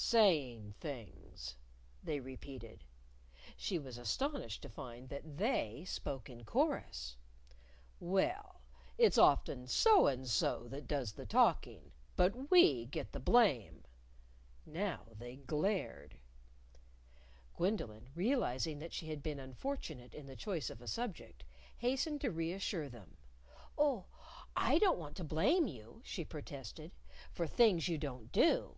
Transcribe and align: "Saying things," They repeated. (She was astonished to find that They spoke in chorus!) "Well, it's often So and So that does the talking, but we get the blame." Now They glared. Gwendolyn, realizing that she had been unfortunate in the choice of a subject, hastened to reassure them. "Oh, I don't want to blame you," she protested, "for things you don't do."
"Saying 0.00 0.74
things," 0.78 1.56
They 2.04 2.20
repeated. 2.20 2.84
(She 3.56 3.80
was 3.80 3.98
astonished 3.98 4.62
to 4.62 4.68
find 4.68 5.08
that 5.08 5.38
They 5.38 5.84
spoke 5.86 6.30
in 6.30 6.44
chorus!) 6.44 7.16
"Well, 7.98 8.60
it's 8.96 9.18
often 9.18 9.66
So 9.66 10.06
and 10.06 10.24
So 10.24 10.68
that 10.68 10.86
does 10.86 11.14
the 11.14 11.26
talking, 11.26 11.90
but 12.14 12.48
we 12.48 12.84
get 12.86 13.10
the 13.10 13.18
blame." 13.18 13.82
Now 14.64 15.08
They 15.18 15.34
glared. 15.34 16.18
Gwendolyn, 17.56 18.06
realizing 18.14 18.78
that 18.78 18.92
she 18.92 19.08
had 19.08 19.20
been 19.20 19.40
unfortunate 19.40 20.14
in 20.14 20.26
the 20.26 20.36
choice 20.36 20.70
of 20.70 20.80
a 20.80 20.86
subject, 20.86 21.42
hastened 21.78 22.20
to 22.20 22.30
reassure 22.30 22.88
them. 22.88 23.16
"Oh, 23.76 24.04
I 24.54 24.78
don't 24.78 25.00
want 25.00 25.16
to 25.16 25.24
blame 25.24 25.66
you," 25.66 26.02
she 26.04 26.24
protested, 26.24 26.92
"for 27.32 27.48
things 27.48 27.88
you 27.88 27.98
don't 27.98 28.30
do." 28.30 28.76